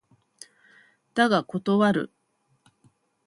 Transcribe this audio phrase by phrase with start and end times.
[1.13, 2.11] だが断る。